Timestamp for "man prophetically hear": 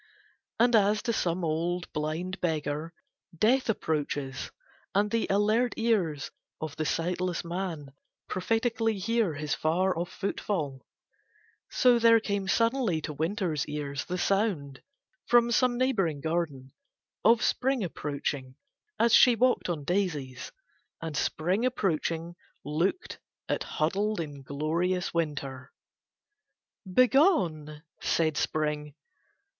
7.45-9.35